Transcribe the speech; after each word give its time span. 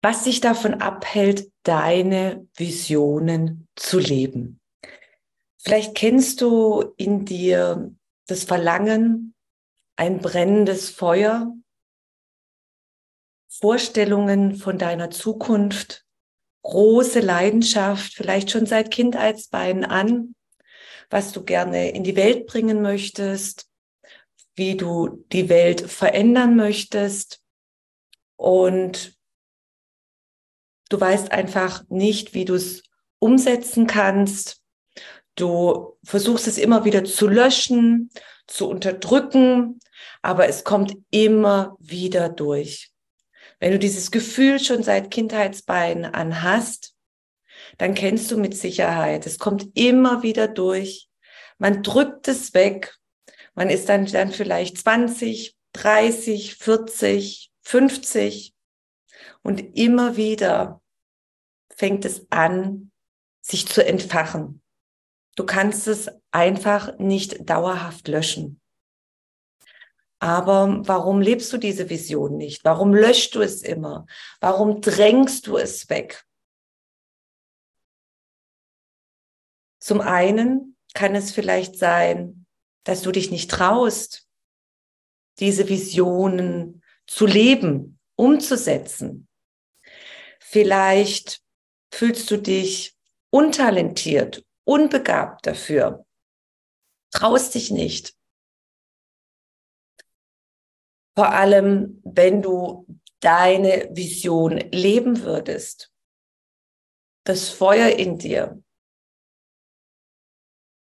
Was 0.00 0.24
dich 0.24 0.40
davon 0.40 0.74
abhält, 0.74 1.50
deine 1.64 2.46
Visionen 2.54 3.68
zu 3.74 3.98
leben. 3.98 4.60
Vielleicht 5.58 5.94
kennst 5.96 6.40
du 6.40 6.92
in 6.96 7.24
dir 7.24 7.92
das 8.26 8.44
Verlangen, 8.44 9.34
ein 9.96 10.20
brennendes 10.20 10.90
Feuer, 10.90 11.52
Vorstellungen 13.48 14.54
von 14.54 14.78
deiner 14.78 15.10
Zukunft, 15.10 16.06
große 16.62 17.20
Leidenschaft, 17.20 18.14
vielleicht 18.14 18.50
schon 18.50 18.66
seit 18.66 18.92
Kindheitsbeinen 18.92 19.84
an, 19.84 20.36
was 21.10 21.32
du 21.32 21.44
gerne 21.44 21.90
in 21.90 22.04
die 22.04 22.14
Welt 22.14 22.46
bringen 22.46 22.82
möchtest, 22.82 23.68
wie 24.54 24.76
du 24.76 25.24
die 25.32 25.48
Welt 25.48 25.80
verändern 25.80 26.54
möchtest 26.54 27.42
und 28.36 29.17
du 30.88 31.00
weißt 31.00 31.32
einfach 31.32 31.84
nicht, 31.88 32.34
wie 32.34 32.44
du 32.44 32.54
es 32.54 32.82
umsetzen 33.18 33.86
kannst. 33.86 34.62
Du 35.34 35.98
versuchst 36.04 36.46
es 36.46 36.58
immer 36.58 36.84
wieder 36.84 37.04
zu 37.04 37.28
löschen, 37.28 38.10
zu 38.46 38.68
unterdrücken, 38.68 39.78
aber 40.22 40.48
es 40.48 40.64
kommt 40.64 40.96
immer 41.10 41.76
wieder 41.78 42.28
durch. 42.28 42.90
Wenn 43.60 43.72
du 43.72 43.78
dieses 43.78 44.10
Gefühl 44.10 44.58
schon 44.60 44.82
seit 44.82 45.10
Kindheitsbeinen 45.10 46.06
an 46.06 46.42
hast, 46.42 46.94
dann 47.76 47.94
kennst 47.94 48.30
du 48.30 48.38
mit 48.38 48.56
Sicherheit, 48.56 49.26
es 49.26 49.38
kommt 49.38 49.68
immer 49.74 50.22
wieder 50.22 50.48
durch. 50.48 51.08
Man 51.58 51.82
drückt 51.82 52.28
es 52.28 52.54
weg. 52.54 52.96
Man 53.54 53.68
ist 53.68 53.88
dann, 53.88 54.06
dann 54.06 54.30
vielleicht 54.30 54.78
20, 54.78 55.56
30, 55.72 56.54
40, 56.54 57.50
50 57.62 58.54
und 59.42 59.76
immer 59.76 60.16
wieder 60.16 60.82
fängt 61.70 62.04
es 62.04 62.26
an, 62.30 62.90
sich 63.40 63.66
zu 63.66 63.84
entfachen. 63.84 64.62
Du 65.36 65.46
kannst 65.46 65.86
es 65.86 66.10
einfach 66.32 66.98
nicht 66.98 67.48
dauerhaft 67.48 68.08
löschen. 68.08 68.60
Aber 70.20 70.80
warum 70.86 71.20
lebst 71.20 71.52
du 71.52 71.58
diese 71.58 71.88
Vision 71.88 72.36
nicht? 72.36 72.64
Warum 72.64 72.92
löscht 72.92 73.36
du 73.36 73.40
es 73.40 73.62
immer? 73.62 74.06
Warum 74.40 74.80
drängst 74.80 75.46
du 75.46 75.56
es 75.56 75.88
weg? 75.88 76.24
Zum 79.78 80.00
einen 80.00 80.76
kann 80.94 81.14
es 81.14 81.30
vielleicht 81.30 81.78
sein, 81.78 82.46
dass 82.84 83.02
du 83.02 83.12
dich 83.12 83.30
nicht 83.30 83.50
traust, 83.50 84.26
diese 85.38 85.68
Visionen 85.68 86.82
zu 87.06 87.26
leben, 87.26 87.97
umzusetzen. 88.18 89.28
Vielleicht 90.40 91.42
fühlst 91.92 92.30
du 92.30 92.36
dich 92.36 92.96
untalentiert, 93.30 94.44
unbegabt 94.64 95.46
dafür, 95.46 96.04
traust 97.10 97.54
dich 97.54 97.70
nicht. 97.70 98.16
Vor 101.16 101.30
allem, 101.30 102.00
wenn 102.04 102.42
du 102.42 102.86
deine 103.20 103.88
Vision 103.92 104.58
leben 104.70 105.22
würdest, 105.22 105.92
das 107.24 107.48
Feuer 107.48 107.90
in 107.90 108.18
dir, 108.18 108.62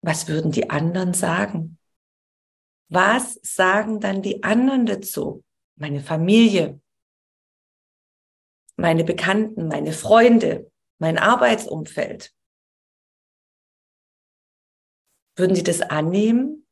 was 0.02 0.28
würden 0.28 0.52
die 0.52 0.70
anderen 0.70 1.14
sagen? 1.14 1.78
Was 2.90 3.38
sagen 3.42 4.00
dann 4.00 4.22
die 4.22 4.42
anderen 4.42 4.86
dazu? 4.86 5.44
Meine 5.76 6.00
Familie, 6.00 6.80
meine 8.78 9.02
Bekannten, 9.02 9.66
meine 9.66 9.92
Freunde, 9.92 10.70
mein 10.98 11.18
Arbeitsumfeld. 11.18 12.32
Würden 15.36 15.54
die 15.54 15.64
das 15.64 15.80
annehmen? 15.80 16.66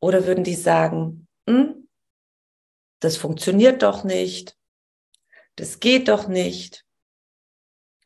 Oder 0.00 0.26
würden 0.26 0.44
die 0.44 0.54
sagen, 0.54 1.28
hm, 1.48 1.88
das 3.00 3.16
funktioniert 3.16 3.82
doch 3.82 4.04
nicht, 4.04 4.58
das 5.56 5.80
geht 5.80 6.08
doch 6.08 6.26
nicht, 6.26 6.86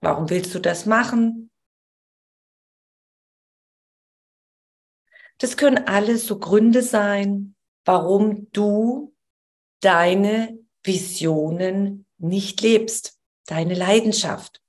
warum 0.00 0.28
willst 0.30 0.54
du 0.54 0.58
das 0.58 0.86
machen? 0.86 1.50
Das 5.38 5.56
können 5.56 5.86
alles 5.86 6.26
so 6.26 6.38
Gründe 6.38 6.82
sein, 6.82 7.56
warum 7.84 8.50
du 8.52 9.16
deine 9.80 10.58
Visionen 10.82 12.07
nicht 12.18 12.60
lebst, 12.60 13.18
deine 13.46 13.74
Leidenschaft. 13.74 14.62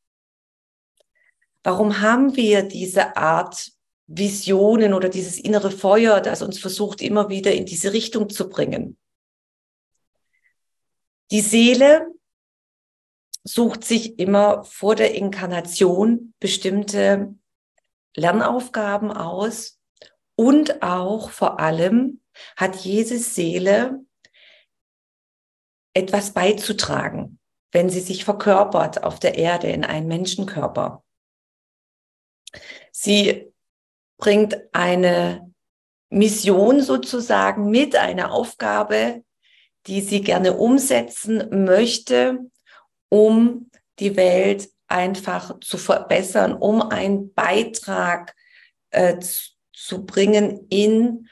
Warum 1.63 2.01
haben 2.01 2.35
wir 2.35 2.63
diese 2.63 3.17
Art 3.17 3.71
Visionen 4.07 4.93
oder 4.93 5.09
dieses 5.09 5.37
innere 5.37 5.71
Feuer, 5.71 6.21
das 6.21 6.41
uns 6.41 6.59
versucht, 6.59 7.01
immer 7.01 7.29
wieder 7.29 7.53
in 7.53 7.65
diese 7.65 7.93
Richtung 7.93 8.29
zu 8.29 8.49
bringen? 8.49 8.97
Die 11.31 11.41
Seele 11.41 12.07
sucht 13.43 13.83
sich 13.83 14.17
immer 14.19 14.63
vor 14.63 14.95
der 14.95 15.13
Inkarnation 15.15 16.33
bestimmte 16.39 17.35
Lernaufgaben 18.15 19.11
aus 19.11 19.79
und 20.35 20.81
auch 20.81 21.29
vor 21.29 21.59
allem 21.59 22.21
hat 22.55 22.77
jede 22.77 23.17
Seele 23.17 24.05
etwas 25.93 26.33
beizutragen, 26.33 27.38
wenn 27.71 27.89
sie 27.89 27.99
sich 27.99 28.25
verkörpert 28.25 29.03
auf 29.03 29.19
der 29.19 29.37
Erde 29.37 29.67
in 29.67 29.83
einen 29.83 30.07
Menschenkörper. 30.07 31.03
Sie 32.91 33.51
bringt 34.17 34.57
eine 34.73 35.53
Mission 36.09 36.81
sozusagen 36.81 37.69
mit, 37.69 37.95
eine 37.95 38.31
Aufgabe, 38.31 39.23
die 39.87 40.01
sie 40.01 40.21
gerne 40.21 40.57
umsetzen 40.57 41.65
möchte, 41.65 42.39
um 43.09 43.69
die 43.99 44.15
Welt 44.15 44.69
einfach 44.87 45.59
zu 45.59 45.77
verbessern, 45.77 46.53
um 46.53 46.81
einen 46.81 47.33
Beitrag 47.33 48.35
äh, 48.89 49.19
zu, 49.71 50.05
bringen 50.05 50.67
in, 50.69 51.27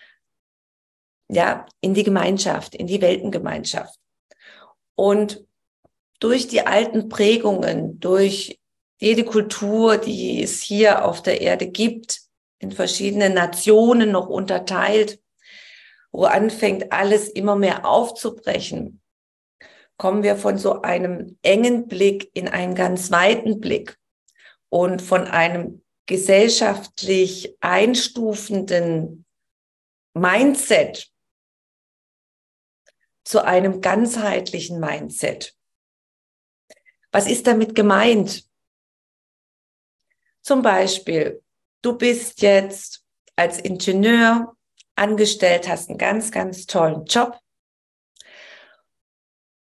ja, 1.29 1.65
in 1.81 1.93
die 1.93 2.03
Gemeinschaft, 2.03 2.75
in 2.75 2.87
die 2.87 3.01
Weltengemeinschaft. 3.01 3.99
Und 4.95 5.46
durch 6.19 6.47
die 6.47 6.65
alten 6.65 7.09
Prägungen, 7.09 7.99
durch 7.99 8.59
jede 8.99 9.23
Kultur, 9.23 9.97
die 9.97 10.41
es 10.41 10.61
hier 10.61 11.05
auf 11.05 11.21
der 11.21 11.41
Erde 11.41 11.67
gibt, 11.67 12.21
in 12.59 12.71
verschiedenen 12.71 13.33
Nationen 13.33 14.11
noch 14.11 14.27
unterteilt, 14.27 15.21
wo 16.11 16.25
anfängt 16.25 16.91
alles 16.91 17.29
immer 17.29 17.55
mehr 17.55 17.85
aufzubrechen, 17.85 19.01
kommen 19.97 20.23
wir 20.23 20.35
von 20.35 20.57
so 20.57 20.81
einem 20.81 21.37
engen 21.41 21.87
Blick 21.87 22.31
in 22.33 22.47
einen 22.47 22.75
ganz 22.75 23.11
weiten 23.11 23.59
Blick 23.59 23.97
und 24.69 25.01
von 25.01 25.27
einem 25.27 25.83
gesellschaftlich 26.05 27.55
einstufenden 27.59 29.25
Mindset 30.13 31.11
zu 33.23 33.43
einem 33.43 33.81
ganzheitlichen 33.81 34.79
Mindset. 34.79 35.56
Was 37.17 37.25
ist 37.25 37.47
damit 37.47 37.73
gemeint? 37.73 38.47
Zum 40.43 40.61
Beispiel, 40.61 41.43
du 41.81 41.97
bist 41.97 42.43
jetzt 42.43 43.03
als 43.35 43.57
Ingenieur 43.59 44.55
angestellt, 44.93 45.67
hast 45.67 45.89
einen 45.89 45.97
ganz, 45.97 46.31
ganz 46.31 46.67
tollen 46.67 47.05
Job. 47.05 47.39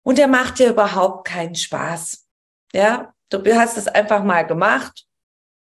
Und 0.03 0.19
der 0.19 0.27
macht 0.27 0.59
dir 0.59 0.69
überhaupt 0.69 1.25
keinen 1.25 1.55
Spaß. 1.55 2.27
Ja, 2.71 3.15
du 3.29 3.43
hast 3.55 3.77
es 3.79 3.87
einfach 3.87 4.23
mal 4.23 4.45
gemacht, 4.45 5.07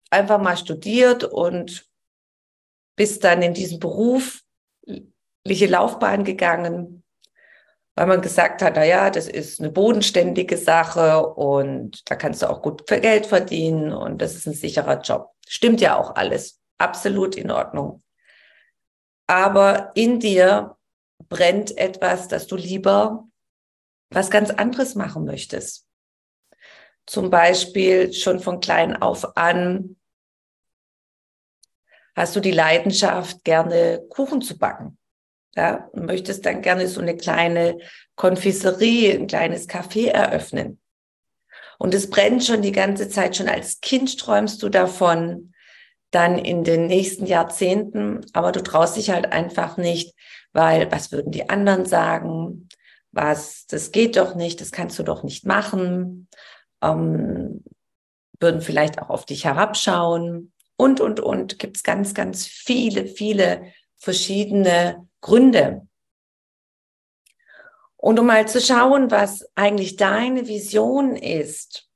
einfach 0.10 0.42
mal 0.42 0.58
studiert 0.58 1.24
und 1.24 1.88
bist 2.96 3.24
dann 3.24 3.44
in 3.44 3.54
diesem 3.54 3.78
Beruf 3.78 4.42
Laufbahn 5.68 6.24
gegangen, 6.24 7.04
weil 7.96 8.08
man 8.08 8.22
gesagt 8.22 8.62
hat, 8.62 8.74
na 8.76 8.84
ja, 8.84 9.10
das 9.10 9.28
ist 9.28 9.60
eine 9.60 9.72
bodenständige 9.72 10.58
Sache 10.58 11.26
und 11.26 12.10
da 12.10 12.16
kannst 12.16 12.42
du 12.42 12.50
auch 12.50 12.62
gut 12.62 12.86
Geld 12.88 13.26
verdienen 13.26 13.94
und 13.94 14.22
das 14.22 14.36
ist 14.36 14.48
ein 14.48 14.54
sicherer 14.54 15.02
Job. 15.02 15.32
Stimmt 15.48 15.80
ja 15.80 15.98
auch 15.98 16.16
alles. 16.16 16.62
Absolut 16.78 17.36
in 17.36 17.52
Ordnung. 17.52 18.04
Aber 19.28 19.92
in 19.96 20.20
dir 20.20 20.76
brennt 21.30 21.78
etwas, 21.78 22.28
dass 22.28 22.48
du 22.48 22.58
lieber 22.58 23.28
was 24.10 24.30
ganz 24.30 24.50
anderes 24.50 24.96
machen 24.96 25.24
möchtest. 25.24 25.88
Zum 27.06 27.30
Beispiel 27.30 28.14
schon 28.14 28.40
von 28.40 28.60
klein 28.60 29.02
auf 29.02 29.38
an 29.38 29.96
hast 32.16 32.36
du 32.36 32.40
die 32.40 32.52
Leidenschaft, 32.52 33.44
gerne 33.44 34.06
Kuchen 34.10 34.42
zu 34.42 34.58
backen. 34.58 34.98
Ja, 35.56 35.88
und 35.94 36.06
möchtest 36.06 36.46
dann 36.46 36.62
gerne 36.62 36.88
so 36.88 37.00
eine 37.00 37.16
kleine 37.16 37.78
Konfiserie, 38.16 39.14
ein 39.14 39.28
kleines 39.28 39.70
Café 39.70 40.10
eröffnen. 40.10 40.80
Und 41.78 41.94
es 41.94 42.10
brennt 42.10 42.44
schon 42.44 42.62
die 42.62 42.72
ganze 42.72 43.10
Zeit. 43.10 43.38
Schon 43.38 43.48
als 43.48 43.80
Kind 43.80 44.20
träumst 44.20 44.62
du 44.64 44.70
davon, 44.70 45.54
dann 46.12 46.38
in 46.38 46.64
den 46.64 46.88
nächsten 46.88 47.26
Jahrzehnten, 47.26 48.22
aber 48.32 48.52
du 48.52 48.64
traust 48.64 48.96
dich 48.96 49.10
halt 49.10 49.34
einfach 49.34 49.76
nicht, 49.76 50.16
weil 50.54 50.90
was 50.92 51.12
würden 51.12 51.32
die 51.32 51.50
anderen 51.50 51.86
sagen? 51.86 52.70
Was, 53.12 53.66
das 53.68 53.92
geht 53.92 54.16
doch 54.16 54.36
nicht, 54.36 54.62
das 54.62 54.72
kannst 54.72 54.98
du 55.00 55.04
doch 55.04 55.24
nicht 55.24 55.46
machen. 55.46 56.28
Ähm, 56.82 57.64
würden 58.40 58.62
vielleicht 58.62 59.02
auch 59.02 59.10
auf 59.10 59.26
dich 59.26 59.46
herabschauen 59.46 60.54
und, 60.78 61.02
und, 61.02 61.20
und. 61.20 61.60
Gibt 61.60 61.78
es 61.78 61.84
ganz, 61.84 62.14
ganz 62.14 62.46
viele, 62.46 63.08
viele 63.08 63.74
verschiedene 63.98 65.08
Gründe. 65.22 65.88
Und 67.98 68.20
um 68.20 68.28
mal 68.28 68.48
zu 68.48 68.62
schauen, 68.62 69.10
was 69.10 69.48
eigentlich 69.56 69.96
deine 69.96 70.48
Vision 70.48 71.16
ist, 71.16 71.90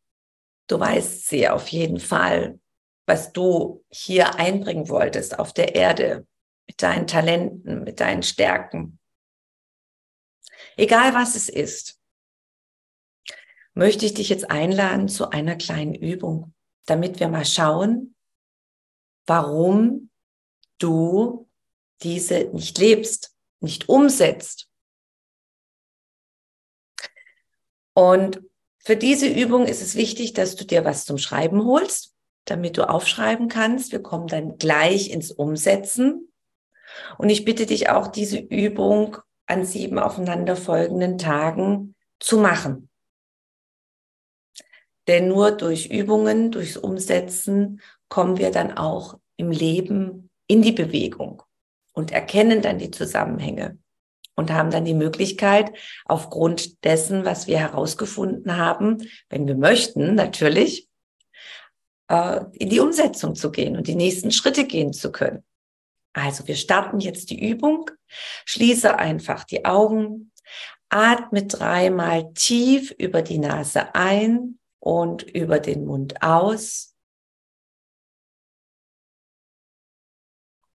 du 0.67 0.79
weißt 0.79 1.27
sie 1.27 1.47
auf 1.47 1.67
jeden 1.67 1.99
Fall, 1.99 2.59
was 3.05 3.33
du 3.33 3.83
hier 3.89 4.35
einbringen 4.35 4.89
wolltest 4.89 5.37
auf 5.37 5.53
der 5.53 5.75
Erde, 5.75 6.27
mit 6.67 6.81
deinen 6.81 7.07
Talenten, 7.07 7.83
mit 7.83 7.99
deinen 7.99 8.23
Stärken. 8.23 8.99
Egal 10.77 11.13
was 11.13 11.35
es 11.35 11.49
ist, 11.49 11.99
möchte 13.73 14.05
ich 14.05 14.13
dich 14.13 14.29
jetzt 14.29 14.51
einladen 14.51 15.07
zu 15.07 15.29
einer 15.31 15.55
kleinen 15.55 15.95
Übung, 15.95 16.53
damit 16.85 17.19
wir 17.19 17.27
mal 17.27 17.45
schauen, 17.45 18.15
warum 19.25 20.11
du 20.77 21.48
diese 22.01 22.45
nicht 22.53 22.77
lebst, 22.77 23.35
nicht 23.59 23.89
umsetzt. 23.89 24.69
Und 27.93 28.41
für 28.79 28.95
diese 28.95 29.27
Übung 29.27 29.65
ist 29.65 29.81
es 29.81 29.95
wichtig, 29.95 30.33
dass 30.33 30.55
du 30.55 30.65
dir 30.65 30.85
was 30.85 31.05
zum 31.05 31.17
Schreiben 31.17 31.65
holst, 31.65 32.15
damit 32.45 32.77
du 32.77 32.89
aufschreiben 32.89 33.49
kannst. 33.49 33.91
Wir 33.91 34.01
kommen 34.01 34.27
dann 34.27 34.57
gleich 34.57 35.09
ins 35.09 35.31
Umsetzen. 35.31 36.31
Und 37.17 37.29
ich 37.29 37.45
bitte 37.45 37.65
dich 37.65 37.89
auch, 37.89 38.07
diese 38.07 38.39
Übung 38.39 39.17
an 39.45 39.65
sieben 39.65 39.99
aufeinanderfolgenden 39.99 41.17
Tagen 41.17 41.95
zu 42.19 42.37
machen. 42.37 42.89
Denn 45.07 45.27
nur 45.27 45.51
durch 45.51 45.87
Übungen, 45.87 46.51
durchs 46.51 46.77
Umsetzen 46.77 47.81
kommen 48.09 48.37
wir 48.37 48.51
dann 48.51 48.77
auch 48.77 49.19
im 49.37 49.51
Leben 49.51 50.29
in 50.47 50.61
die 50.61 50.71
Bewegung 50.71 51.43
und 51.99 52.11
erkennen 52.11 52.61
dann 52.61 52.79
die 52.79 52.91
Zusammenhänge 52.91 53.77
und 54.35 54.53
haben 54.53 54.71
dann 54.71 54.85
die 54.85 54.93
Möglichkeit, 54.93 55.73
aufgrund 56.05 56.85
dessen, 56.85 57.25
was 57.25 57.45
wir 57.45 57.59
herausgefunden 57.59 58.55
haben, 58.55 59.05
wenn 59.29 59.45
wir 59.47 59.57
möchten, 59.57 60.15
natürlich, 60.15 60.87
äh, 62.07 62.39
in 62.53 62.69
die 62.69 62.79
Umsetzung 62.79 63.35
zu 63.35 63.51
gehen 63.51 63.75
und 63.75 63.87
die 63.87 63.95
nächsten 63.95 64.31
Schritte 64.31 64.65
gehen 64.65 64.93
zu 64.93 65.11
können. 65.11 65.43
Also 66.13 66.47
wir 66.47 66.55
starten 66.55 67.01
jetzt 67.01 67.31
die 67.31 67.49
Übung. 67.49 67.91
Schließe 68.45 68.97
einfach 68.97 69.43
die 69.43 69.65
Augen, 69.65 70.31
atme 70.87 71.45
dreimal 71.45 72.31
tief 72.33 72.91
über 72.91 73.21
die 73.21 73.39
Nase 73.39 73.93
ein 73.93 74.57
und 74.79 75.23
über 75.23 75.59
den 75.59 75.85
Mund 75.85 76.23
aus. 76.23 76.95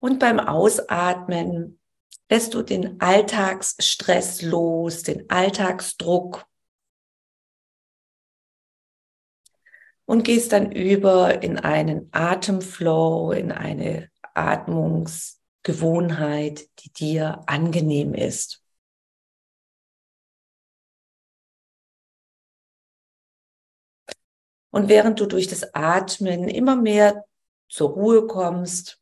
Und 0.05 0.19
beim 0.19 0.39
Ausatmen 0.39 1.81
lässt 2.29 2.53
du 2.53 2.61
den 2.61 3.01
Alltagsstress 3.01 4.43
los, 4.43 5.03
den 5.03 5.31
Alltagsdruck 5.31 6.47
und 10.05 10.25
gehst 10.25 10.53
dann 10.53 10.73
über 10.73 11.43
in 11.43 11.59
einen 11.59 12.11
Atemflow, 12.12 13.33
in 13.33 13.51
eine 13.51 14.11
Atmungsgewohnheit, 14.35 16.69
die 16.81 16.93
dir 16.93 17.43
angenehm 17.47 18.12
ist. 18.12 18.62
Und 24.71 24.91
während 24.91 25.19
du 25.19 25.25
durch 25.25 25.49
das 25.49 25.73
Atmen 25.73 26.47
immer 26.47 26.77
mehr 26.77 27.25
zur 27.71 27.93
Ruhe 27.93 28.27
kommst, 28.27 29.01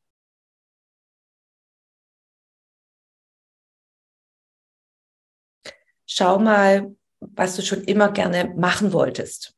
schau 6.14 6.38
mal, 6.38 6.94
was 7.20 7.56
du 7.56 7.62
schon 7.62 7.84
immer 7.84 8.10
gerne 8.12 8.52
machen 8.56 8.92
wolltest. 8.92 9.54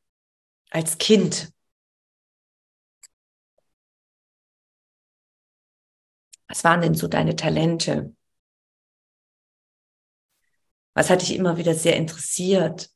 Als 0.71 0.97
Kind. 0.97 1.51
Was 6.47 6.63
waren 6.63 6.81
denn 6.81 6.95
so 6.95 7.07
deine 7.07 7.35
Talente? 7.35 8.15
Was 10.93 11.09
hat 11.09 11.21
dich 11.21 11.35
immer 11.35 11.57
wieder 11.57 11.73
sehr 11.75 11.97
interessiert? 11.97 12.89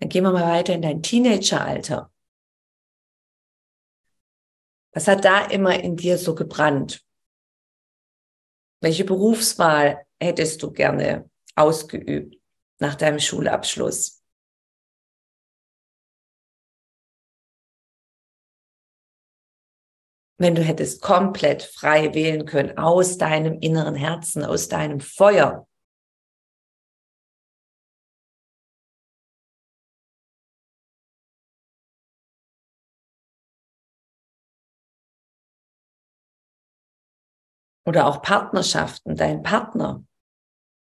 Dann 0.00 0.08
gehen 0.08 0.24
wir 0.24 0.32
mal 0.32 0.42
weiter 0.50 0.74
in 0.74 0.82
dein 0.82 1.02
Teenageralter. 1.02 2.10
Was 4.92 5.08
hat 5.08 5.24
da 5.24 5.46
immer 5.46 5.82
in 5.82 5.96
dir 5.96 6.18
so 6.18 6.34
gebrannt? 6.34 7.04
Welche 8.80 9.04
Berufswahl 9.04 10.04
hättest 10.20 10.62
du 10.62 10.70
gerne 10.70 11.30
ausgeübt 11.54 12.36
nach 12.78 12.94
deinem 12.94 13.18
Schulabschluss? 13.18 14.22
Wenn 20.38 20.56
du 20.56 20.62
hättest 20.62 21.00
komplett 21.00 21.62
frei 21.62 22.12
wählen 22.14 22.44
können 22.44 22.76
aus 22.76 23.16
deinem 23.16 23.60
inneren 23.60 23.94
Herzen, 23.94 24.44
aus 24.44 24.68
deinem 24.68 24.98
Feuer, 24.98 25.68
Oder 37.84 38.06
auch 38.06 38.22
Partnerschaften, 38.22 39.16
dein 39.16 39.42
Partner. 39.42 40.04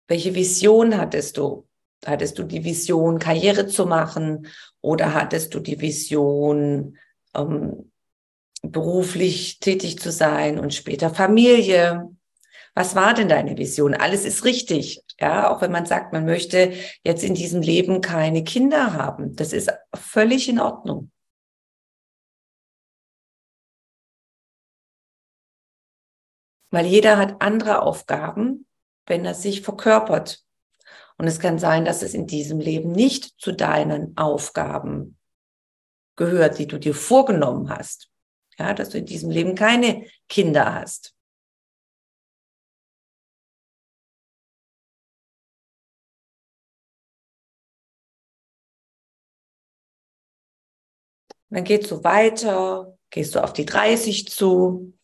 Welche 0.07 0.35
Vision 0.35 0.97
hattest 0.97 1.37
du? 1.37 1.67
Hattest 2.05 2.37
du 2.37 2.43
die 2.43 2.63
Vision, 2.63 3.19
Karriere 3.19 3.67
zu 3.67 3.85
machen? 3.85 4.47
Oder 4.81 5.13
hattest 5.13 5.53
du 5.53 5.59
die 5.59 5.79
Vision, 5.79 6.97
ähm, 7.33 7.91
beruflich 8.61 9.59
tätig 9.59 9.99
zu 9.99 10.11
sein 10.11 10.59
und 10.59 10.73
später 10.73 11.09
Familie? 11.09 12.09
Was 12.75 12.95
war 12.95 13.13
denn 13.13 13.29
deine 13.29 13.57
Vision? 13.57 13.93
Alles 13.93 14.25
ist 14.25 14.45
richtig. 14.45 15.03
Ja, 15.19 15.49
auch 15.51 15.61
wenn 15.61 15.71
man 15.71 15.85
sagt, 15.85 16.11
man 16.11 16.25
möchte 16.25 16.73
jetzt 17.03 17.23
in 17.23 17.35
diesem 17.35 17.61
Leben 17.61 18.01
keine 18.01 18.43
Kinder 18.43 18.93
haben. 18.93 19.35
Das 19.35 19.53
ist 19.53 19.71
völlig 19.93 20.49
in 20.49 20.59
Ordnung. 20.59 21.11
Weil 26.73 26.87
jeder 26.87 27.19
hat 27.19 27.39
andere 27.39 27.83
Aufgaben, 27.83 28.65
wenn 29.05 29.23
er 29.25 29.35
sich 29.35 29.61
verkörpert. 29.61 30.43
Und 31.19 31.27
es 31.27 31.39
kann 31.39 31.59
sein, 31.59 31.85
dass 31.85 32.01
es 32.01 32.15
in 32.15 32.25
diesem 32.25 32.59
Leben 32.59 32.91
nicht 32.91 33.39
zu 33.39 33.51
deinen 33.51 34.17
Aufgaben 34.17 35.19
gehört, 36.15 36.57
die 36.57 36.65
du 36.65 36.79
dir 36.79 36.95
vorgenommen 36.95 37.69
hast. 37.69 38.09
Ja, 38.57 38.73
dass 38.73 38.89
du 38.89 38.97
in 38.97 39.05
diesem 39.05 39.29
Leben 39.29 39.53
keine 39.53 40.07
Kinder 40.27 40.73
hast. 40.73 41.15
dann 51.51 51.65
geht's 51.65 51.89
so 51.89 52.03
weiter, 52.03 52.97
gehst 53.11 53.35
du 53.35 53.43
auf 53.43 53.53
die 53.53 53.67
30 53.67 54.27
zu. 54.27 54.97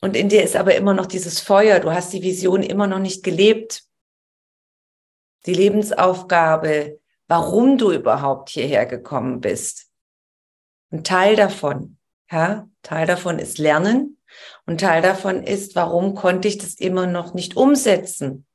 Und 0.00 0.16
in 0.16 0.28
dir 0.28 0.42
ist 0.42 0.56
aber 0.56 0.74
immer 0.74 0.94
noch 0.94 1.06
dieses 1.06 1.40
Feuer. 1.40 1.78
Du 1.80 1.92
hast 1.92 2.12
die 2.12 2.22
Vision 2.22 2.62
immer 2.62 2.86
noch 2.86 2.98
nicht 2.98 3.22
gelebt. 3.22 3.84
Die 5.46 5.54
Lebensaufgabe, 5.54 7.00
warum 7.26 7.78
du 7.78 7.92
überhaupt 7.92 8.50
hierher 8.50 8.86
gekommen 8.86 9.40
bist. 9.40 9.90
Ein 10.90 11.04
Teil 11.04 11.36
davon, 11.36 11.98
ja, 12.30 12.68
Teil 12.82 13.06
davon 13.06 13.38
ist 13.38 13.58
Lernen 13.58 14.18
und 14.66 14.80
Teil 14.80 15.02
davon 15.02 15.42
ist, 15.42 15.76
warum 15.76 16.14
konnte 16.14 16.48
ich 16.48 16.58
das 16.58 16.74
immer 16.74 17.06
noch 17.06 17.34
nicht 17.34 17.56
umsetzen? 17.56 18.46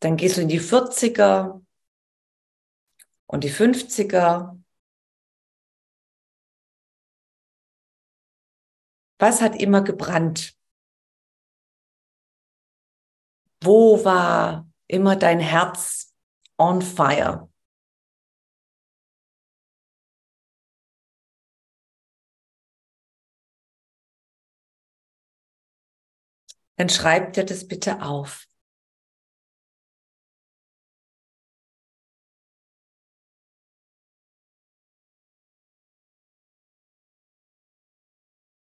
Dann 0.00 0.16
gehst 0.16 0.36
du 0.36 0.42
in 0.42 0.48
die 0.48 0.60
40er 0.60 1.64
und 3.26 3.44
die 3.44 3.50
50er. 3.50 4.56
Was 9.18 9.40
hat 9.40 9.56
immer 9.56 9.82
gebrannt? 9.82 10.56
Wo 13.62 14.04
war 14.04 14.70
immer 14.86 15.16
dein 15.16 15.40
Herz 15.40 16.14
on 16.58 16.82
fire? 16.82 17.48
Dann 26.76 26.90
schreib 26.90 27.32
dir 27.32 27.44
das 27.44 27.66
bitte 27.66 28.02
auf. 28.02 28.46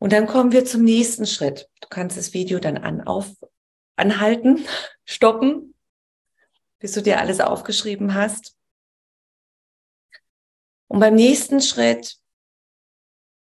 Und 0.04 0.12
dann 0.12 0.26
kommen 0.26 0.52
wir 0.52 0.66
zum 0.66 0.82
nächsten 0.82 1.24
Schritt. 1.24 1.70
Du 1.80 1.88
kannst 1.88 2.18
das 2.18 2.34
Video 2.34 2.58
dann 2.58 2.76
an, 2.76 3.00
auf, 3.00 3.34
anhalten, 3.96 4.66
stoppen, 5.06 5.74
bis 6.78 6.92
du 6.92 7.00
dir 7.00 7.20
alles 7.20 7.40
aufgeschrieben 7.40 8.12
hast. 8.12 8.54
Und 10.88 11.00
beim 11.00 11.14
nächsten 11.14 11.62
Schritt 11.62 12.18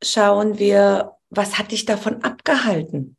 schauen 0.01 0.61
wir, 0.61 1.19
was 1.29 1.59
hat 1.59 1.73
dich 1.73 1.87
davon 1.87 2.23
abgehalten? 2.23 3.17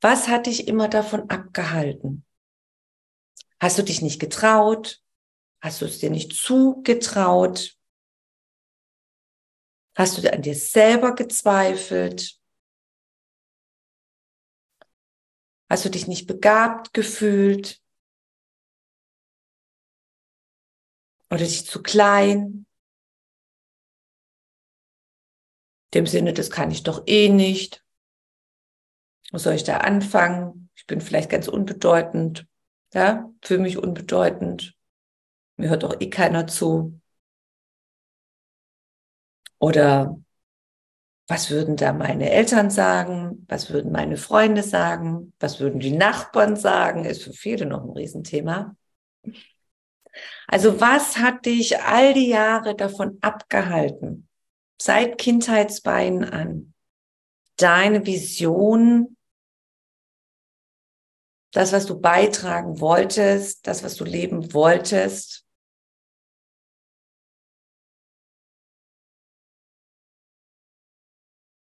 Was 0.00 0.26
hat 0.26 0.46
dich 0.46 0.66
immer 0.66 0.88
davon 0.88 1.30
abgehalten? 1.30 2.26
Hast 3.60 3.78
du 3.78 3.84
dich 3.84 4.02
nicht 4.02 4.18
getraut? 4.18 5.00
Hast 5.60 5.80
du 5.80 5.84
es 5.84 6.00
dir 6.00 6.10
nicht 6.10 6.32
zugetraut? 6.32 7.78
Hast 9.94 10.16
du 10.16 10.32
an 10.32 10.42
dir 10.42 10.54
selber 10.54 11.14
gezweifelt? 11.14 12.38
Hast 15.68 15.84
du 15.84 15.90
dich 15.90 16.06
nicht 16.06 16.26
begabt 16.26 16.94
gefühlt? 16.94 17.80
Oder 21.30 21.38
dich 21.38 21.66
zu 21.66 21.82
klein? 21.82 22.66
Dem 25.94 26.06
Sinne, 26.06 26.32
das 26.32 26.50
kann 26.50 26.70
ich 26.70 26.82
doch 26.82 27.02
eh 27.06 27.28
nicht. 27.28 27.84
Wo 29.30 29.38
soll 29.38 29.54
ich 29.54 29.64
da 29.64 29.78
anfangen? 29.78 30.70
Ich 30.74 30.86
bin 30.86 31.00
vielleicht 31.00 31.30
ganz 31.30 31.48
unbedeutend. 31.48 32.46
Ja, 32.94 33.30
für 33.42 33.58
mich 33.58 33.78
unbedeutend. 33.78 34.74
Mir 35.56 35.70
hört 35.70 35.82
doch 35.82 36.00
eh 36.00 36.10
keiner 36.10 36.46
zu. 36.46 37.00
Oder 39.62 40.20
was 41.28 41.50
würden 41.50 41.76
da 41.76 41.92
meine 41.92 42.32
Eltern 42.32 42.68
sagen? 42.68 43.46
Was 43.48 43.70
würden 43.70 43.92
meine 43.92 44.16
Freunde 44.16 44.64
sagen? 44.64 45.32
Was 45.38 45.60
würden 45.60 45.78
die 45.78 45.96
Nachbarn 45.96 46.56
sagen? 46.56 47.04
Ist 47.04 47.22
für 47.22 47.32
viele 47.32 47.66
noch 47.66 47.84
ein 47.84 47.90
Riesenthema. 47.90 48.74
Also 50.48 50.80
was 50.80 51.16
hat 51.18 51.46
dich 51.46 51.78
all 51.80 52.12
die 52.12 52.28
Jahre 52.28 52.74
davon 52.74 53.18
abgehalten, 53.20 54.28
seit 54.80 55.16
Kindheitsbeinen 55.16 56.24
an, 56.24 56.74
deine 57.56 58.04
Vision, 58.04 59.16
das, 61.52 61.72
was 61.72 61.86
du 61.86 62.00
beitragen 62.00 62.80
wolltest, 62.80 63.64
das, 63.68 63.84
was 63.84 63.94
du 63.94 64.04
leben 64.04 64.52
wolltest, 64.52 65.41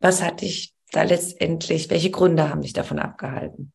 Was 0.02 0.20
hat 0.20 0.40
dich 0.40 0.74
da 0.90 1.04
letztendlich, 1.04 1.88
welche 1.88 2.10
Gründe 2.10 2.50
haben 2.50 2.62
dich 2.62 2.72
davon 2.72 2.98
abgehalten? 2.98 3.72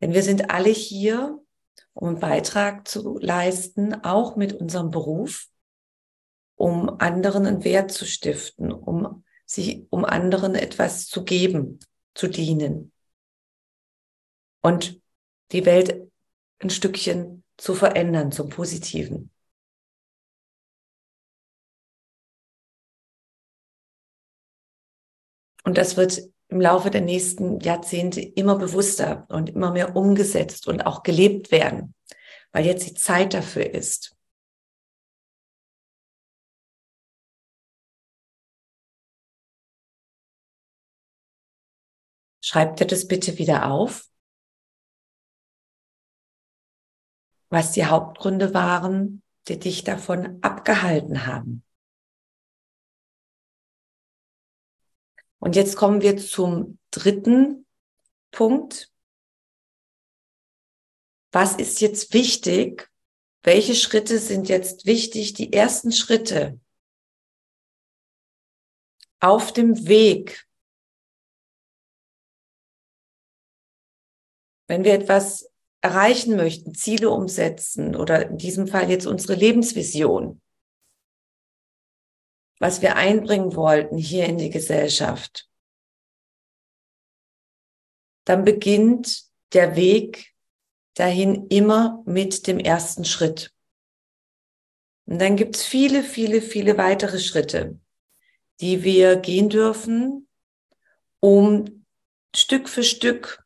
Denn 0.00 0.12
wir 0.12 0.22
sind 0.22 0.50
alle 0.50 0.70
hier, 0.70 1.40
um 1.92 2.10
einen 2.10 2.20
Beitrag 2.20 2.86
zu 2.86 3.18
leisten, 3.18 3.94
auch 4.04 4.36
mit 4.36 4.52
unserem 4.52 4.92
Beruf, 4.92 5.48
um 6.54 7.00
anderen 7.00 7.46
einen 7.46 7.64
Wert 7.64 7.90
zu 7.90 8.06
stiften, 8.06 8.70
um 8.70 9.23
sich 9.46 9.86
um 9.90 10.04
anderen 10.04 10.54
etwas 10.54 11.06
zu 11.06 11.24
geben, 11.24 11.78
zu 12.14 12.28
dienen 12.28 12.92
und 14.62 15.00
die 15.52 15.66
Welt 15.66 16.10
ein 16.60 16.70
Stückchen 16.70 17.44
zu 17.56 17.74
verändern 17.74 18.32
zum 18.32 18.48
Positiven. 18.48 19.30
Und 25.64 25.78
das 25.78 25.96
wird 25.96 26.22
im 26.48 26.60
Laufe 26.60 26.90
der 26.90 27.00
nächsten 27.00 27.58
Jahrzehnte 27.60 28.20
immer 28.20 28.56
bewusster 28.56 29.26
und 29.28 29.50
immer 29.50 29.72
mehr 29.72 29.96
umgesetzt 29.96 30.68
und 30.68 30.82
auch 30.82 31.02
gelebt 31.02 31.50
werden, 31.50 31.94
weil 32.52 32.66
jetzt 32.66 32.86
die 32.86 32.94
Zeit 32.94 33.34
dafür 33.34 33.72
ist. 33.72 34.14
Schreib 42.54 42.76
dir 42.76 42.86
das 42.86 43.08
bitte 43.08 43.36
wieder 43.38 43.68
auf, 43.68 44.08
was 47.48 47.72
die 47.72 47.84
Hauptgründe 47.84 48.54
waren, 48.54 49.24
die 49.48 49.58
dich 49.58 49.82
davon 49.82 50.40
abgehalten 50.40 51.26
haben. 51.26 51.64
Und 55.40 55.56
jetzt 55.56 55.74
kommen 55.74 56.00
wir 56.00 56.16
zum 56.16 56.78
dritten 56.92 57.66
Punkt. 58.30 58.92
Was 61.32 61.56
ist 61.56 61.80
jetzt 61.80 62.14
wichtig? 62.14 62.88
Welche 63.42 63.74
Schritte 63.74 64.20
sind 64.20 64.48
jetzt 64.48 64.86
wichtig? 64.86 65.34
Die 65.34 65.52
ersten 65.52 65.90
Schritte 65.90 66.60
auf 69.18 69.52
dem 69.52 69.88
Weg 69.88 70.43
Wenn 74.66 74.84
wir 74.84 74.94
etwas 74.94 75.50
erreichen 75.80 76.36
möchten, 76.36 76.74
Ziele 76.74 77.10
umsetzen 77.10 77.94
oder 77.94 78.30
in 78.30 78.38
diesem 78.38 78.66
Fall 78.66 78.90
jetzt 78.90 79.06
unsere 79.06 79.34
Lebensvision, 79.34 80.40
was 82.58 82.80
wir 82.80 82.96
einbringen 82.96 83.54
wollten 83.54 83.98
hier 83.98 84.24
in 84.24 84.38
die 84.38 84.50
Gesellschaft, 84.50 85.50
dann 88.24 88.44
beginnt 88.44 89.24
der 89.52 89.76
Weg 89.76 90.34
dahin 90.94 91.48
immer 91.48 92.02
mit 92.06 92.46
dem 92.46 92.58
ersten 92.58 93.04
Schritt. 93.04 93.52
Und 95.06 95.18
dann 95.18 95.36
gibt's 95.36 95.64
viele, 95.64 96.02
viele, 96.02 96.40
viele 96.40 96.78
weitere 96.78 97.18
Schritte, 97.18 97.78
die 98.60 98.82
wir 98.82 99.16
gehen 99.16 99.50
dürfen, 99.50 100.28
um 101.20 101.84
Stück 102.34 102.70
für 102.70 102.82
Stück 102.82 103.43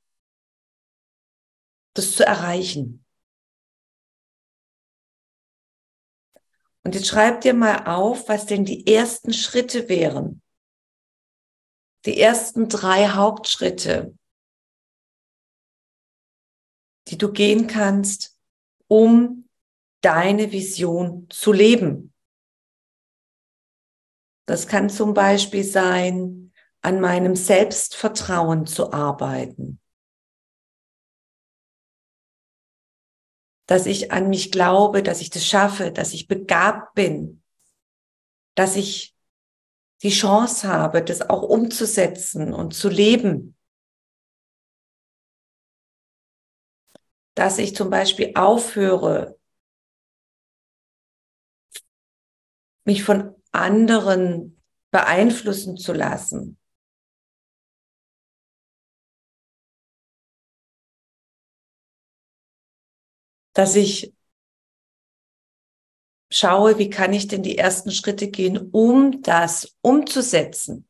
das 1.99 2.13
zu 2.13 2.25
erreichen. 2.25 3.05
Und 6.85 6.95
jetzt 6.95 7.09
schreib 7.09 7.43
dir 7.43 7.53
mal 7.53 7.87
auf, 7.87 8.29
was 8.29 8.47
denn 8.47 8.65
die 8.65 8.87
ersten 8.87 9.35
Schritte 9.35 9.89
wären. 9.89 10.41
Die 12.07 12.19
ersten 12.19 12.69
drei 12.69 13.09
Hauptschritte, 13.09 14.17
die 17.09 17.19
du 17.19 17.33
gehen 17.33 17.67
kannst, 17.67 18.39
um 18.87 19.49
deine 20.01 20.53
Vision 20.53 21.29
zu 21.29 21.53
leben. 21.53 22.15
Das 24.47 24.67
kann 24.67 24.89
zum 24.89 25.13
Beispiel 25.13 25.65
sein, 25.65 26.55
an 26.81 27.01
meinem 27.01 27.35
Selbstvertrauen 27.35 28.67
zu 28.67 28.93
arbeiten. 28.93 29.81
Dass 33.69 33.85
ich 33.85 34.13
an 34.13 34.31
mich 34.31 34.51
glaube, 34.51 35.03
dass 35.03 35.21
ich 35.21 35.29
das 35.29 35.47
schaffe, 35.47 35.93
dass 35.93 36.15
ich 36.15 36.27
begabt 36.27 36.95
bin, 36.95 37.43
dass 38.55 38.77
ich 38.77 39.15
die 40.03 40.11
Chance 40.11 40.67
habe, 40.69 41.05
das 41.05 41.29
auch 41.29 41.43
umzusetzen 41.43 42.55
und 42.55 42.73
zu 42.73 42.89
leben. 42.89 43.57
Dass 47.35 47.59
ich 47.59 47.77
zum 47.77 47.91
Beispiel 47.91 48.33
aufhöre, 48.35 49.39
mich 52.85 53.05
von 53.05 53.35
anderen 53.53 54.61
beeinflussen 54.91 55.77
zu 55.77 55.93
lassen. 55.93 56.58
Dass 63.59 63.75
ich 63.75 64.13
schaue, 66.31 66.79
wie 66.79 66.91
kann 66.91 67.13
ich 67.13 67.27
denn 67.27 67.43
die 67.43 67.59
ersten 67.59 67.91
Schritte 67.91 68.29
gehen, 68.29 68.57
um 68.71 69.21
das 69.23 69.75
umzusetzen. 69.81 70.87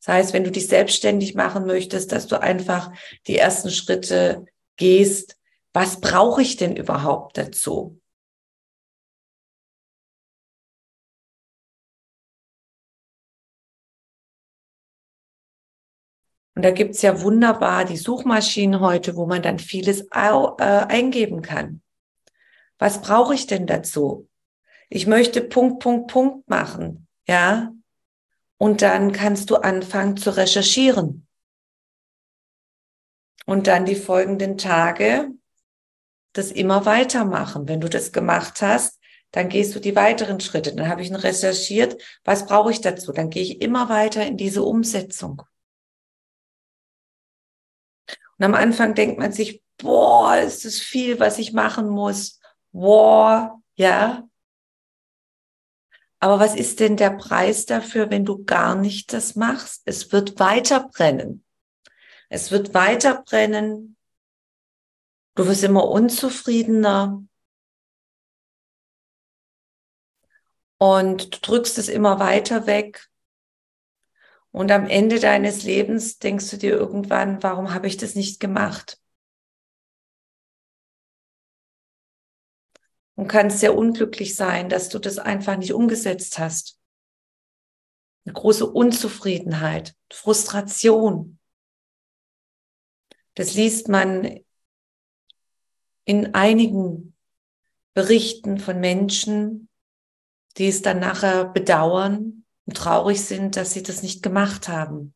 Das 0.00 0.08
heißt, 0.08 0.32
wenn 0.32 0.42
du 0.42 0.50
dich 0.50 0.66
selbstständig 0.66 1.36
machen 1.36 1.66
möchtest, 1.66 2.10
dass 2.10 2.26
du 2.26 2.40
einfach 2.40 2.90
die 3.28 3.38
ersten 3.38 3.70
Schritte 3.70 4.46
gehst, 4.74 5.36
was 5.72 6.00
brauche 6.00 6.42
ich 6.42 6.56
denn 6.56 6.74
überhaupt 6.74 7.38
dazu? 7.38 7.97
Und 16.58 16.64
da 16.64 16.72
gibt's 16.72 17.02
ja 17.02 17.22
wunderbar 17.22 17.84
die 17.84 17.96
Suchmaschinen 17.96 18.80
heute, 18.80 19.14
wo 19.14 19.26
man 19.26 19.42
dann 19.42 19.60
vieles 19.60 20.08
äh, 20.10 20.64
eingeben 20.66 21.40
kann. 21.40 21.82
Was 22.80 23.00
brauche 23.00 23.32
ich 23.32 23.46
denn 23.46 23.68
dazu? 23.68 24.28
Ich 24.88 25.06
möchte 25.06 25.40
Punkt, 25.40 25.78
Punkt, 25.78 26.10
Punkt 26.10 26.48
machen, 26.48 27.06
ja? 27.28 27.72
Und 28.56 28.82
dann 28.82 29.12
kannst 29.12 29.50
du 29.50 29.54
anfangen 29.54 30.16
zu 30.16 30.36
recherchieren. 30.36 31.28
Und 33.46 33.68
dann 33.68 33.84
die 33.84 33.94
folgenden 33.94 34.58
Tage 34.58 35.28
das 36.32 36.50
immer 36.50 36.84
weitermachen. 36.86 37.68
Wenn 37.68 37.80
du 37.80 37.88
das 37.88 38.10
gemacht 38.10 38.62
hast, 38.62 38.98
dann 39.30 39.48
gehst 39.48 39.76
du 39.76 39.78
die 39.78 39.94
weiteren 39.94 40.40
Schritte. 40.40 40.74
Dann 40.74 40.88
habe 40.88 41.02
ich 41.02 41.14
recherchiert, 41.14 42.02
was 42.24 42.46
brauche 42.46 42.72
ich 42.72 42.80
dazu? 42.80 43.12
Dann 43.12 43.30
gehe 43.30 43.44
ich 43.44 43.60
immer 43.60 43.88
weiter 43.88 44.26
in 44.26 44.36
diese 44.36 44.64
Umsetzung. 44.64 45.44
Und 48.38 48.44
am 48.44 48.54
Anfang 48.54 48.94
denkt 48.94 49.18
man 49.18 49.32
sich, 49.32 49.62
boah, 49.78 50.36
ist 50.36 50.64
das 50.64 50.78
viel, 50.78 51.18
was 51.18 51.38
ich 51.38 51.52
machen 51.52 51.88
muss. 51.88 52.40
Boah, 52.72 53.60
ja. 53.74 54.28
Aber 56.20 56.40
was 56.40 56.54
ist 56.54 56.80
denn 56.80 56.96
der 56.96 57.10
Preis 57.10 57.66
dafür, 57.66 58.10
wenn 58.10 58.24
du 58.24 58.44
gar 58.44 58.74
nicht 58.74 59.12
das 59.12 59.36
machst? 59.36 59.82
Es 59.84 60.12
wird 60.12 60.38
weiter 60.38 60.88
brennen. 60.88 61.44
Es 62.28 62.50
wird 62.50 62.74
weiter 62.74 63.22
brennen. 63.22 63.96
Du 65.34 65.46
wirst 65.46 65.62
immer 65.62 65.88
unzufriedener. 65.88 67.24
Und 70.78 71.34
du 71.34 71.38
drückst 71.40 71.78
es 71.78 71.88
immer 71.88 72.20
weiter 72.20 72.66
weg. 72.66 73.08
Und 74.50 74.70
am 74.70 74.86
Ende 74.86 75.20
deines 75.20 75.62
Lebens 75.62 76.18
denkst 76.18 76.50
du 76.50 76.56
dir 76.56 76.72
irgendwann, 76.72 77.42
warum 77.42 77.74
habe 77.74 77.86
ich 77.86 77.96
das 77.96 78.14
nicht 78.14 78.40
gemacht? 78.40 79.00
Und 83.14 83.28
kannst 83.28 83.60
sehr 83.60 83.76
unglücklich 83.76 84.36
sein, 84.36 84.68
dass 84.68 84.88
du 84.88 84.98
das 84.98 85.18
einfach 85.18 85.56
nicht 85.56 85.72
umgesetzt 85.72 86.38
hast. 86.38 86.78
Eine 88.24 88.34
große 88.34 88.66
Unzufriedenheit, 88.66 89.96
Frustration. 90.12 91.38
Das 93.34 93.54
liest 93.54 93.88
man 93.88 94.40
in 96.04 96.34
einigen 96.34 97.14
Berichten 97.92 98.58
von 98.58 98.80
Menschen, 98.80 99.68
die 100.56 100.68
es 100.68 100.82
dann 100.82 101.00
nachher 101.00 101.44
bedauern, 101.46 102.37
und 102.68 102.76
traurig 102.76 103.24
sind, 103.24 103.56
dass 103.56 103.72
sie 103.72 103.82
das 103.82 104.02
nicht 104.02 104.22
gemacht 104.22 104.68
haben, 104.68 105.14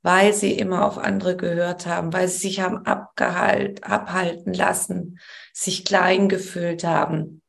weil 0.00 0.32
sie 0.32 0.52
immer 0.52 0.86
auf 0.86 0.96
andere 0.96 1.36
gehört 1.36 1.84
haben, 1.84 2.14
weil 2.14 2.28
sie 2.28 2.38
sich 2.38 2.60
haben 2.60 2.86
abgehalt, 2.86 3.84
abhalten 3.84 4.54
lassen, 4.54 5.20
sich 5.52 5.84
klein 5.84 6.30
gefühlt 6.30 6.82
haben, 6.82 7.42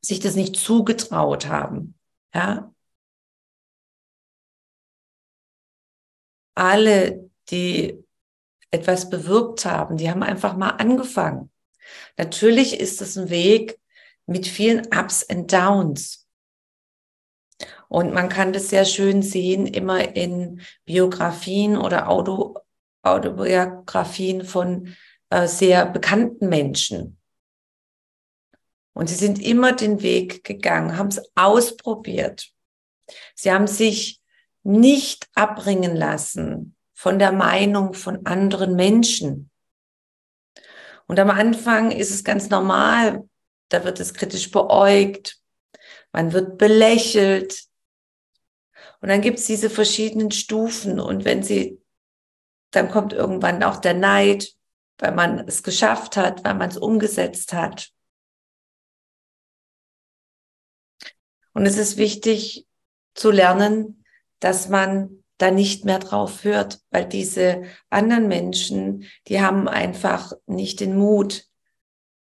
sich 0.00 0.20
das 0.20 0.36
nicht 0.36 0.56
zugetraut 0.56 1.48
haben. 1.48 1.98
Ja. 2.34 2.72
Alle, 6.54 7.28
die 7.50 8.02
etwas 8.70 9.10
bewirkt 9.10 9.66
haben, 9.66 9.98
die 9.98 10.08
haben 10.08 10.22
einfach 10.22 10.56
mal 10.56 10.70
angefangen. 10.70 11.52
Natürlich 12.16 12.80
ist 12.80 13.02
es 13.02 13.18
ein 13.18 13.28
Weg 13.28 13.78
mit 14.24 14.46
vielen 14.46 14.86
Ups 14.86 15.28
and 15.28 15.52
Downs. 15.52 16.23
Und 17.94 18.12
man 18.12 18.28
kann 18.28 18.52
das 18.52 18.70
sehr 18.70 18.86
schön 18.86 19.22
sehen, 19.22 19.68
immer 19.68 20.16
in 20.16 20.62
Biografien 20.84 21.76
oder 21.76 22.08
Auto, 22.08 22.56
Autobiografien 23.04 24.44
von 24.44 24.96
äh, 25.30 25.46
sehr 25.46 25.86
bekannten 25.86 26.48
Menschen. 26.48 27.20
Und 28.94 29.08
sie 29.08 29.14
sind 29.14 29.40
immer 29.40 29.74
den 29.74 30.02
Weg 30.02 30.42
gegangen, 30.42 30.98
haben 30.98 31.06
es 31.06 31.22
ausprobiert. 31.36 32.50
Sie 33.36 33.52
haben 33.52 33.68
sich 33.68 34.20
nicht 34.64 35.28
abbringen 35.36 35.94
lassen 35.94 36.74
von 36.94 37.20
der 37.20 37.30
Meinung 37.30 37.94
von 37.94 38.26
anderen 38.26 38.74
Menschen. 38.74 39.52
Und 41.06 41.20
am 41.20 41.30
Anfang 41.30 41.92
ist 41.92 42.10
es 42.10 42.24
ganz 42.24 42.50
normal, 42.50 43.28
da 43.68 43.84
wird 43.84 44.00
es 44.00 44.14
kritisch 44.14 44.50
beäugt, 44.50 45.38
man 46.10 46.32
wird 46.32 46.58
belächelt. 46.58 47.68
Und 49.04 49.10
dann 49.10 49.20
gibt 49.20 49.38
es 49.38 49.44
diese 49.44 49.68
verschiedenen 49.68 50.30
Stufen. 50.30 50.98
Und 50.98 51.26
wenn 51.26 51.42
sie, 51.42 51.78
dann 52.70 52.90
kommt 52.90 53.12
irgendwann 53.12 53.62
auch 53.62 53.76
der 53.76 53.92
Neid, 53.92 54.54
weil 54.96 55.12
man 55.12 55.46
es 55.46 55.62
geschafft 55.62 56.16
hat, 56.16 56.42
weil 56.42 56.54
man 56.54 56.70
es 56.70 56.78
umgesetzt 56.78 57.52
hat. 57.52 57.92
Und 61.52 61.66
es 61.66 61.76
ist 61.76 61.98
wichtig 61.98 62.66
zu 63.12 63.30
lernen, 63.30 64.06
dass 64.38 64.70
man 64.70 65.22
da 65.36 65.50
nicht 65.50 65.84
mehr 65.84 65.98
drauf 65.98 66.42
hört, 66.42 66.80
weil 66.88 67.06
diese 67.06 67.64
anderen 67.90 68.26
Menschen, 68.26 69.04
die 69.28 69.42
haben 69.42 69.68
einfach 69.68 70.32
nicht 70.46 70.80
den 70.80 70.96
Mut, 70.96 71.44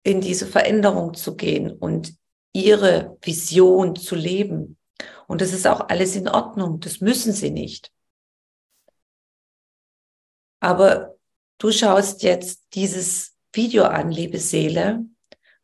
in 0.03 0.21
diese 0.21 0.45
Veränderung 0.45 1.15
zu 1.15 1.35
gehen 1.35 1.71
und 1.71 2.13
ihre 2.53 3.17
Vision 3.23 3.95
zu 3.95 4.13
leben. 4.13 4.76
Und 5.27 5.41
das 5.41 5.53
ist 5.53 5.67
auch 5.67 5.89
alles 5.89 6.15
in 6.15 6.27
Ordnung. 6.27 6.79
Das 6.79 7.01
müssen 7.01 7.33
sie 7.33 7.51
nicht. 7.51 7.91
Aber 10.59 11.15
du 11.59 11.71
schaust 11.71 12.23
jetzt 12.23 12.63
dieses 12.73 13.35
Video 13.53 13.83
an, 13.83 14.09
liebe 14.09 14.39
Seele, 14.39 15.05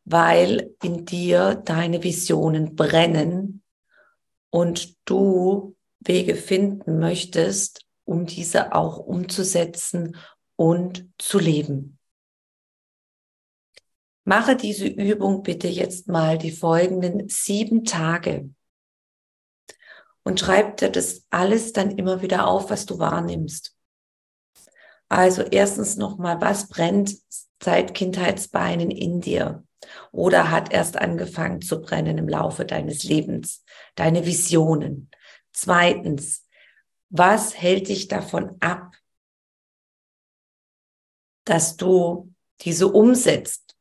weil 0.04 0.74
in 0.82 1.04
dir 1.04 1.54
deine 1.56 2.02
Visionen 2.02 2.76
brennen 2.76 3.62
und 4.50 4.96
du 5.06 5.76
Wege 6.00 6.36
finden 6.36 6.98
möchtest, 6.98 7.86
um 8.04 8.26
diese 8.26 8.74
auch 8.74 8.98
umzusetzen 8.98 10.16
und 10.56 11.08
zu 11.18 11.38
leben. 11.38 11.98
Mache 14.24 14.56
diese 14.56 14.86
Übung 14.86 15.42
bitte 15.42 15.68
jetzt 15.68 16.08
mal 16.08 16.38
die 16.38 16.50
folgenden 16.52 17.28
sieben 17.28 17.84
Tage 17.84 18.50
und 20.24 20.40
schreib 20.40 20.78
dir 20.78 20.90
das 20.90 21.24
alles 21.30 21.72
dann 21.72 21.92
immer 21.92 22.22
wieder 22.22 22.48
auf, 22.48 22.70
was 22.70 22.86
du 22.86 22.98
wahrnimmst. 22.98 23.76
Also 25.08 25.42
erstens 25.42 25.96
nochmal, 25.96 26.40
was 26.40 26.68
brennt 26.68 27.16
seit 27.62 27.94
Kindheitsbeinen 27.94 28.90
in 28.90 29.20
dir 29.20 29.64
oder 30.12 30.50
hat 30.50 30.72
erst 30.72 30.96
angefangen 30.96 31.60
zu 31.60 31.80
brennen 31.80 32.18
im 32.18 32.28
Laufe 32.28 32.64
deines 32.64 33.04
Lebens, 33.04 33.64
deine 33.94 34.26
Visionen. 34.26 35.10
Zweitens, 35.52 36.46
was 37.10 37.56
hält 37.56 37.88
dich 37.88 38.08
davon 38.08 38.56
ab, 38.60 38.96
dass 41.44 41.76
du 41.76 42.32
diese 42.62 42.88
umsetzt? 42.88 43.76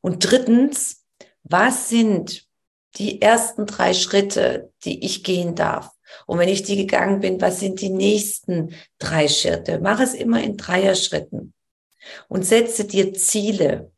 Und 0.00 0.30
drittens, 0.30 1.04
was 1.42 1.88
sind 1.88 2.47
die 2.96 3.22
ersten 3.22 3.66
drei 3.66 3.94
Schritte, 3.94 4.72
die 4.84 5.04
ich 5.04 5.24
gehen 5.24 5.54
darf? 5.54 5.90
Und 6.26 6.38
wenn 6.38 6.48
ich 6.48 6.62
die 6.62 6.76
gegangen 6.76 7.20
bin, 7.20 7.40
was 7.40 7.60
sind 7.60 7.80
die 7.80 7.90
nächsten 7.90 8.74
drei 8.98 9.28
Schritte? 9.28 9.78
Mach 9.80 10.00
es 10.00 10.14
immer 10.14 10.42
in 10.42 10.56
Dreier-Schritten 10.56 11.52
und 12.28 12.44
setze 12.44 12.84
dir 12.84 13.12
Ziele. 13.14 13.92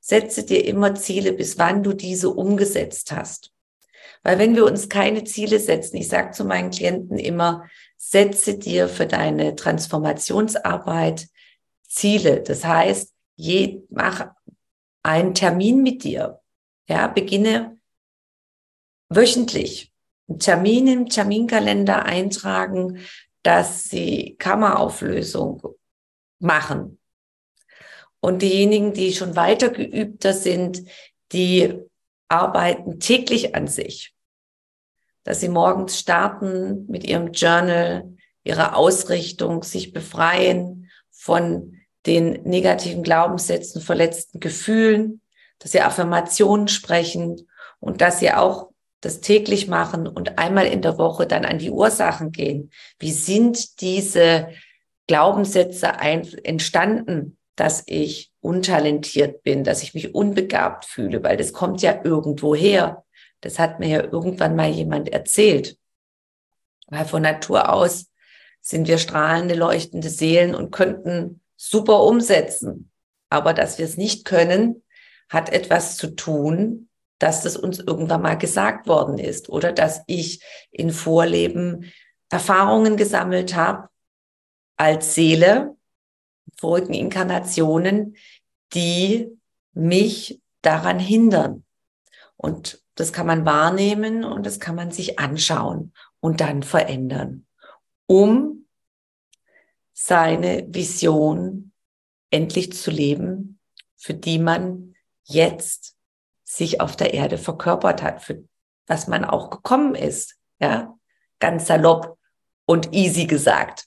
Setze 0.00 0.44
dir 0.44 0.64
immer 0.64 0.94
Ziele, 0.94 1.32
bis 1.32 1.58
wann 1.58 1.82
du 1.82 1.92
diese 1.92 2.30
umgesetzt 2.30 3.12
hast. 3.12 3.52
Weil 4.22 4.38
wenn 4.38 4.54
wir 4.56 4.64
uns 4.64 4.88
keine 4.88 5.24
Ziele 5.24 5.58
setzen, 5.58 5.96
ich 5.96 6.08
sage 6.08 6.30
zu 6.32 6.44
meinen 6.44 6.70
Klienten 6.70 7.18
immer, 7.18 7.68
setze 7.96 8.58
dir 8.58 8.88
für 8.88 9.06
deine 9.06 9.56
Transformationsarbeit 9.56 11.28
Ziele. 11.86 12.42
Das 12.42 12.64
heißt, 12.64 13.12
je, 13.36 13.82
mach 13.90 14.28
einen 15.02 15.34
Termin 15.34 15.82
mit 15.82 16.04
dir. 16.04 16.40
Ja, 16.88 17.08
beginne 17.08 17.78
wöchentlich 19.08 19.92
einen 20.28 20.38
Termin 20.38 20.86
im 20.86 21.08
Terminkalender 21.08 22.04
eintragen, 22.04 23.00
dass 23.42 23.84
sie 23.84 24.36
Kammerauflösung 24.38 25.62
machen. 26.38 26.98
Und 28.20 28.42
diejenigen, 28.42 28.92
die 28.92 29.12
schon 29.12 29.36
weiter 29.36 29.70
geübter 29.70 30.32
sind, 30.32 30.82
die 31.32 31.74
arbeiten 32.28 32.98
täglich 32.98 33.54
an 33.54 33.68
sich. 33.68 34.14
Dass 35.22 35.40
sie 35.40 35.48
morgens 35.48 35.98
starten 35.98 36.86
mit 36.86 37.04
ihrem 37.04 37.32
Journal, 37.32 38.16
ihrer 38.42 38.76
Ausrichtung, 38.76 39.62
sich 39.62 39.92
befreien 39.92 40.90
von 41.10 41.76
den 42.06 42.42
negativen 42.42 43.02
Glaubenssätzen, 43.02 43.80
verletzten 43.80 44.40
Gefühlen, 44.40 45.20
dass 45.58 45.72
sie 45.72 45.80
Affirmationen 45.80 46.68
sprechen 46.68 47.48
und 47.80 48.00
dass 48.00 48.18
sie 48.20 48.32
auch 48.32 48.70
das 49.00 49.20
täglich 49.20 49.68
machen 49.68 50.06
und 50.06 50.38
einmal 50.38 50.66
in 50.66 50.82
der 50.82 50.98
Woche 50.98 51.26
dann 51.26 51.44
an 51.44 51.58
die 51.58 51.70
Ursachen 51.70 52.32
gehen. 52.32 52.70
Wie 52.98 53.12
sind 53.12 53.80
diese 53.80 54.48
Glaubenssätze 55.06 55.92
entstanden, 56.42 57.38
dass 57.54 57.84
ich 57.86 58.32
untalentiert 58.40 59.42
bin, 59.42 59.64
dass 59.64 59.82
ich 59.82 59.94
mich 59.94 60.14
unbegabt 60.14 60.84
fühle, 60.84 61.22
weil 61.22 61.36
das 61.36 61.52
kommt 61.52 61.82
ja 61.82 62.00
irgendwo 62.04 62.54
her. 62.54 63.04
Das 63.40 63.58
hat 63.58 63.80
mir 63.80 63.88
ja 63.88 64.02
irgendwann 64.02 64.56
mal 64.56 64.70
jemand 64.70 65.08
erzählt. 65.08 65.78
Weil 66.88 67.04
von 67.04 67.22
Natur 67.22 67.72
aus 67.72 68.06
sind 68.60 68.88
wir 68.88 68.98
strahlende, 68.98 69.54
leuchtende 69.54 70.08
Seelen 70.08 70.54
und 70.54 70.70
könnten 70.70 71.40
super 71.56 72.02
umsetzen. 72.02 72.90
Aber 73.30 73.54
dass 73.54 73.78
wir 73.78 73.84
es 73.84 73.96
nicht 73.96 74.24
können, 74.24 74.82
hat 75.28 75.52
etwas 75.52 75.96
zu 75.96 76.14
tun, 76.14 76.88
dass 77.18 77.42
das 77.42 77.56
uns 77.56 77.78
irgendwann 77.78 78.22
mal 78.22 78.36
gesagt 78.36 78.86
worden 78.86 79.18
ist 79.18 79.48
oder 79.48 79.72
dass 79.72 80.02
ich 80.06 80.42
in 80.70 80.90
Vorleben 80.90 81.92
Erfahrungen 82.28 82.96
gesammelt 82.96 83.54
habe 83.54 83.88
als 84.76 85.14
Seele, 85.14 85.76
vorigen 86.58 86.94
Inkarnationen, 86.94 88.16
die 88.74 89.28
mich 89.72 90.40
daran 90.62 90.98
hindern. 90.98 91.64
Und 92.36 92.82
das 92.96 93.12
kann 93.12 93.26
man 93.26 93.44
wahrnehmen 93.44 94.24
und 94.24 94.44
das 94.44 94.60
kann 94.60 94.74
man 94.74 94.90
sich 94.90 95.18
anschauen 95.18 95.92
und 96.20 96.40
dann 96.40 96.62
verändern, 96.62 97.46
um 98.06 98.66
seine 99.92 100.66
Vision 100.68 101.72
endlich 102.30 102.72
zu 102.72 102.90
leben, 102.90 103.58
für 103.96 104.14
die 104.14 104.38
man 104.38 104.95
jetzt 105.26 105.96
sich 106.44 106.80
auf 106.80 106.96
der 106.96 107.14
Erde 107.14 107.38
verkörpert 107.38 108.02
hat, 108.02 108.22
für 108.22 108.44
was 108.86 109.08
man 109.08 109.24
auch 109.24 109.50
gekommen 109.50 109.94
ist. 109.94 110.36
Ja, 110.60 110.96
ganz 111.38 111.66
salopp 111.66 112.18
und 112.66 112.94
easy 112.94 113.26
gesagt. 113.26 113.86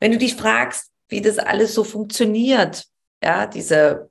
Wenn 0.00 0.12
du 0.12 0.18
dich 0.18 0.36
fragst, 0.36 0.90
wie 1.08 1.20
das 1.20 1.38
alles 1.38 1.74
so 1.74 1.84
funktioniert, 1.84 2.86
ja, 3.22 3.46
diese, 3.46 4.10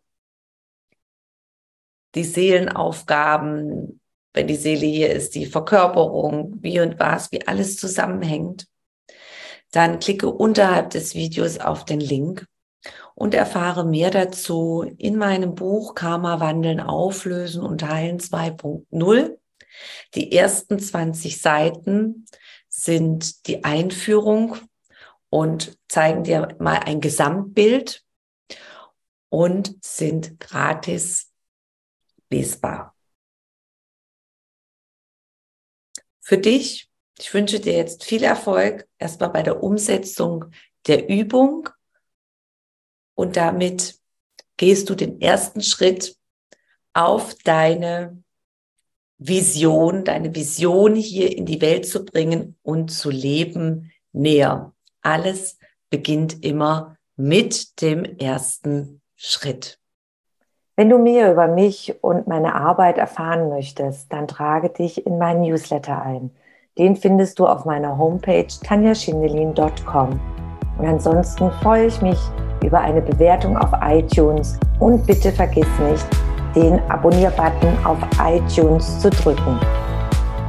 die 2.15 2.23
Seelenaufgaben, 2.23 3.99
wenn 4.33 4.47
die 4.47 4.55
Seele 4.55 4.85
hier 4.85 5.11
ist, 5.11 5.35
die 5.35 5.45
Verkörperung, 5.45 6.55
wie 6.61 6.79
und 6.79 6.99
was, 6.99 7.31
wie 7.31 7.45
alles 7.47 7.77
zusammenhängt, 7.77 8.67
dann 9.71 9.99
klicke 9.99 10.29
unterhalb 10.29 10.91
des 10.91 11.15
Videos 11.15 11.59
auf 11.59 11.85
den 11.85 11.99
Link 11.99 12.47
und 13.15 13.33
erfahre 13.33 13.85
mehr 13.85 14.11
dazu 14.11 14.83
in 14.97 15.17
meinem 15.17 15.55
Buch 15.55 15.95
Karma 15.95 16.39
wandeln, 16.39 16.79
auflösen 16.79 17.63
und 17.63 17.87
heilen 17.87 18.19
2.0. 18.19 19.37
Die 20.15 20.31
ersten 20.31 20.79
20 20.79 21.41
Seiten 21.41 22.25
sind 22.67 23.47
die 23.47 23.63
Einführung 23.63 24.57
und 25.29 25.77
zeigen 25.87 26.23
dir 26.23 26.55
mal 26.59 26.79
ein 26.79 27.01
Gesamtbild 27.01 28.03
und 29.29 29.83
sind 29.83 30.39
gratis 30.39 31.31
lesbar. 32.29 32.95
Für 36.19 36.37
dich, 36.37 36.89
ich 37.19 37.33
wünsche 37.33 37.59
dir 37.59 37.73
jetzt 37.73 38.03
viel 38.03 38.23
Erfolg 38.23 38.87
erstmal 38.97 39.29
bei 39.29 39.43
der 39.43 39.61
Umsetzung 39.61 40.45
der 40.87 41.09
Übung 41.09 41.69
und 43.15 43.37
damit 43.37 43.95
gehst 44.57 44.89
du 44.89 44.95
den 44.95 45.21
ersten 45.21 45.61
Schritt 45.61 46.15
auf 46.93 47.35
deine 47.43 48.23
Vision, 49.17 50.03
deine 50.03 50.35
Vision 50.35 50.95
hier 50.95 51.35
in 51.35 51.45
die 51.45 51.61
Welt 51.61 51.87
zu 51.87 52.05
bringen 52.05 52.57
und 52.61 52.89
zu 52.89 53.09
leben 53.09 53.91
näher. 54.11 54.73
Alles 55.01 55.57
beginnt 55.89 56.43
immer 56.43 56.97
mit 57.15 57.81
dem 57.81 58.03
ersten 58.03 59.01
Schritt. 59.15 59.79
Wenn 60.75 60.89
du 60.89 60.97
mehr 60.97 61.31
über 61.31 61.47
mich 61.47 61.95
und 62.01 62.27
meine 62.27 62.55
Arbeit 62.55 62.97
erfahren 62.97 63.49
möchtest, 63.49 64.11
dann 64.11 64.27
trage 64.27 64.69
dich 64.69 65.05
in 65.05 65.19
meinen 65.19 65.41
Newsletter 65.41 66.01
ein. 66.01 66.31
Den 66.79 66.95
findest 66.95 67.37
du 67.37 67.45
auf 67.45 67.65
meiner 67.65 67.97
Homepage 67.99 68.47
tanjaschindelin.com. 68.63 70.19
Und 70.79 70.85
ansonsten 70.85 71.51
freue 71.61 71.85
ich 71.85 72.01
mich 72.01 72.17
über 72.63 72.79
eine 72.79 73.01
Bewertung 73.01 73.57
auf 73.57 73.69
iTunes 73.81 74.59
und 74.79 75.05
bitte 75.05 75.31
vergiss 75.31 75.67
nicht, 75.89 76.05
den 76.55 76.79
Abonnier-Button 76.89 77.73
auf 77.83 77.97
iTunes 78.23 78.99
zu 78.99 79.09
drücken. 79.09 79.59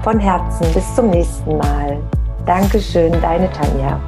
Von 0.03 0.19
Herzen 0.19 0.67
bis 0.75 0.95
zum 0.95 1.11
nächsten 1.11 1.57
Mal. 1.57 1.99
Dankeschön, 2.47 3.13
deine 3.23 3.51
Tanja. 3.53 3.99